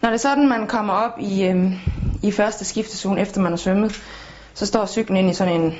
[0.00, 1.72] Når det er sådan, man kommer op i, øh,
[2.22, 4.02] i første skiftezone, efter man har svømmet,
[4.54, 5.74] så står cyklen ind i sådan en,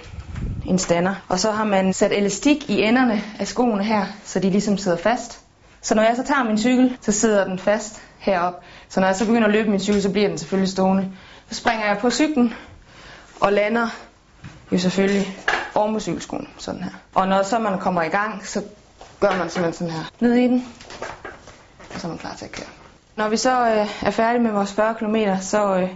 [0.67, 1.14] en stander.
[1.29, 4.96] Og så har man sat elastik i enderne af skoene her, så de ligesom sidder
[4.96, 5.41] fast.
[5.83, 8.62] Så når jeg så tager min cykel, så sidder den fast herop.
[8.89, 11.11] Så når jeg så begynder at løbe min cykel, så bliver den selvfølgelig stående.
[11.50, 12.55] Så springer jeg på cyklen
[13.41, 13.89] og lander
[14.73, 15.37] jo selvfølgelig
[15.75, 16.91] oven på cykelskoen, sådan her.
[17.14, 18.62] Og når så man kommer i gang, så
[19.21, 20.11] gør man simpelthen sådan her.
[20.21, 20.66] Ned i den,
[21.95, 22.77] og så er man klar til at køre.
[23.19, 25.91] Når vi så øh, er færdige med vores 40 km, så øh,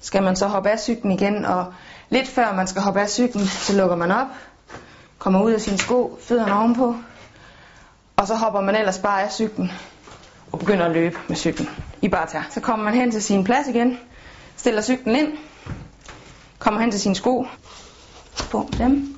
[0.00, 1.74] skal man så hoppe af cyklen igen, og
[2.10, 4.26] lidt før man skal hoppe af cyklen, så lukker man op,
[5.18, 6.96] kommer ud af sine sko, fødderne ovenpå,
[8.16, 9.72] og så hopper man ellers bare af cyklen
[10.52, 11.68] og begynder at løbe med cyklen
[12.02, 12.46] i bare tær.
[12.50, 13.98] Så kommer man hen til sin plads igen,
[14.56, 15.32] stiller cyklen ind,
[16.58, 17.46] kommer hen til sine sko,
[18.50, 19.16] på dem,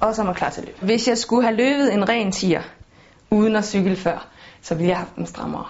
[0.00, 0.78] og så er man klar til at løbe.
[0.82, 2.62] Hvis jeg skulle have løbet en ren tiger,
[3.36, 4.28] uden at cykle før,
[4.62, 5.66] så ville jeg have haft dem strammere.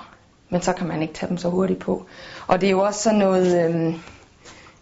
[0.50, 2.06] Men så kan man ikke tage dem så hurtigt på.
[2.46, 3.94] Og det er jo også sådan noget øhm,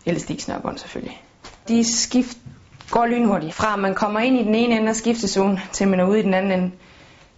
[0.06, 1.22] elastiksnørbånd selvfølgelig.
[1.68, 2.38] De skift
[2.90, 3.54] går lynhurtigt.
[3.54, 6.22] Fra man kommer ind i den ene ende af skiftezonen, til man er ude i
[6.22, 6.70] den anden ende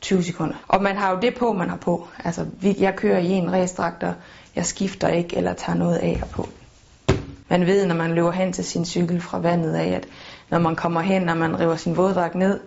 [0.00, 0.54] 20 sekunder.
[0.68, 2.08] Og man har jo det på, man har på.
[2.24, 4.14] Altså, jeg kører i en ræsdragt, og
[4.56, 6.48] jeg skifter ikke eller tager noget af og på.
[7.48, 10.06] Man ved, når man løber hen til sin cykel fra vandet af, at
[10.50, 12.60] når man kommer hen, når man river sin våddragt ned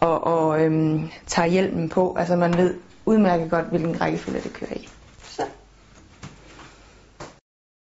[0.00, 2.74] og, og øhm, tager hjelmen på, altså man ved
[3.06, 4.88] udmærket godt, hvilken rækkefølge det kører i.